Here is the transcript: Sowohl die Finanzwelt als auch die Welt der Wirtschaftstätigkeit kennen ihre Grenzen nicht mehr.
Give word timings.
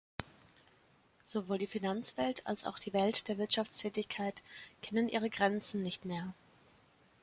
Sowohl 1.23 1.59
die 1.59 1.67
Finanzwelt 1.67 2.47
als 2.47 2.65
auch 2.65 2.79
die 2.79 2.91
Welt 2.91 3.27
der 3.27 3.37
Wirtschaftstätigkeit 3.37 4.41
kennen 4.81 5.07
ihre 5.07 5.29
Grenzen 5.29 5.83
nicht 5.83 6.05
mehr. 6.05 6.33